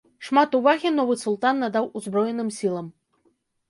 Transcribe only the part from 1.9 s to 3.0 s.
узброеным сілам.